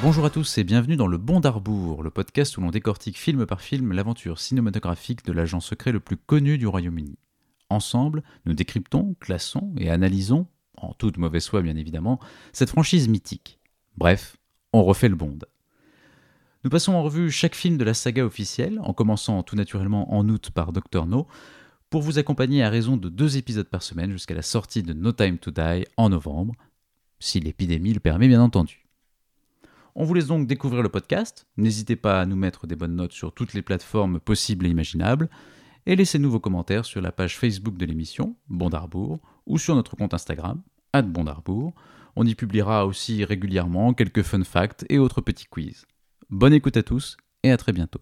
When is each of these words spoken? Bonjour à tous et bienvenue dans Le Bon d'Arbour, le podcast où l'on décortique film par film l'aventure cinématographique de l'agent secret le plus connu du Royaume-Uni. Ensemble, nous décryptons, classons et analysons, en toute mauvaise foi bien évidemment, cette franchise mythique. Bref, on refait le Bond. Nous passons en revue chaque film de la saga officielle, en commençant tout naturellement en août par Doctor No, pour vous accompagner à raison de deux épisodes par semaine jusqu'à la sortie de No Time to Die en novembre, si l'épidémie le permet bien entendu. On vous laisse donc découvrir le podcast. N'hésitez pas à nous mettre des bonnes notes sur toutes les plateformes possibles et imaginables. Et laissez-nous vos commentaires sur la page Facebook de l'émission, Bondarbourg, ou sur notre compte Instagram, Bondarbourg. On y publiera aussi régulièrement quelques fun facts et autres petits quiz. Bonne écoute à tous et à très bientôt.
Bonjour 0.00 0.24
à 0.24 0.30
tous 0.30 0.58
et 0.58 0.64
bienvenue 0.64 0.96
dans 0.96 1.06
Le 1.06 1.18
Bon 1.18 1.38
d'Arbour, 1.38 2.02
le 2.02 2.10
podcast 2.10 2.56
où 2.56 2.60
l'on 2.60 2.70
décortique 2.70 3.18
film 3.18 3.46
par 3.46 3.60
film 3.60 3.92
l'aventure 3.92 4.40
cinématographique 4.40 5.24
de 5.24 5.32
l'agent 5.32 5.60
secret 5.60 5.92
le 5.92 6.00
plus 6.00 6.16
connu 6.16 6.58
du 6.58 6.66
Royaume-Uni. 6.66 7.18
Ensemble, 7.68 8.22
nous 8.44 8.54
décryptons, 8.54 9.14
classons 9.20 9.72
et 9.78 9.90
analysons, 9.90 10.46
en 10.76 10.94
toute 10.94 11.18
mauvaise 11.18 11.46
foi 11.46 11.62
bien 11.62 11.76
évidemment, 11.76 12.18
cette 12.52 12.70
franchise 12.70 13.06
mythique. 13.06 13.60
Bref, 13.96 14.36
on 14.72 14.82
refait 14.82 15.08
le 15.08 15.14
Bond. 15.14 15.38
Nous 16.64 16.70
passons 16.70 16.94
en 16.94 17.02
revue 17.02 17.30
chaque 17.30 17.54
film 17.54 17.76
de 17.76 17.84
la 17.84 17.94
saga 17.94 18.24
officielle, 18.24 18.80
en 18.82 18.94
commençant 18.94 19.42
tout 19.42 19.56
naturellement 19.56 20.14
en 20.14 20.28
août 20.28 20.50
par 20.52 20.72
Doctor 20.72 21.06
No, 21.06 21.28
pour 21.90 22.02
vous 22.02 22.18
accompagner 22.18 22.62
à 22.62 22.70
raison 22.70 22.96
de 22.96 23.08
deux 23.08 23.36
épisodes 23.36 23.68
par 23.68 23.82
semaine 23.82 24.10
jusqu'à 24.10 24.34
la 24.34 24.42
sortie 24.42 24.82
de 24.82 24.94
No 24.94 25.12
Time 25.12 25.38
to 25.38 25.50
Die 25.50 25.84
en 25.96 26.08
novembre, 26.08 26.54
si 27.20 27.38
l'épidémie 27.38 27.92
le 27.92 28.00
permet 28.00 28.28
bien 28.28 28.40
entendu. 28.40 28.86
On 29.94 30.04
vous 30.04 30.14
laisse 30.14 30.26
donc 30.26 30.46
découvrir 30.46 30.82
le 30.82 30.88
podcast. 30.88 31.46
N'hésitez 31.56 31.96
pas 31.96 32.20
à 32.20 32.26
nous 32.26 32.36
mettre 32.36 32.66
des 32.66 32.76
bonnes 32.76 32.96
notes 32.96 33.12
sur 33.12 33.32
toutes 33.32 33.52
les 33.52 33.62
plateformes 33.62 34.20
possibles 34.20 34.66
et 34.66 34.70
imaginables. 34.70 35.28
Et 35.86 35.96
laissez-nous 35.96 36.30
vos 36.30 36.40
commentaires 36.40 36.84
sur 36.84 37.00
la 37.00 37.12
page 37.12 37.38
Facebook 37.38 37.76
de 37.76 37.84
l'émission, 37.84 38.36
Bondarbourg, 38.48 39.20
ou 39.46 39.58
sur 39.58 39.74
notre 39.74 39.96
compte 39.96 40.14
Instagram, 40.14 40.62
Bondarbourg. 41.00 41.74
On 42.16 42.26
y 42.26 42.34
publiera 42.34 42.86
aussi 42.86 43.24
régulièrement 43.24 43.94
quelques 43.94 44.22
fun 44.22 44.44
facts 44.44 44.84
et 44.88 44.98
autres 44.98 45.20
petits 45.20 45.46
quiz. 45.46 45.86
Bonne 46.30 46.52
écoute 46.52 46.76
à 46.76 46.82
tous 46.82 47.16
et 47.42 47.50
à 47.50 47.56
très 47.56 47.72
bientôt. 47.72 48.00